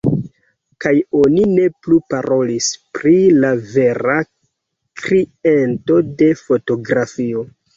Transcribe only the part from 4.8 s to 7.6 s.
kreinto de fotografio.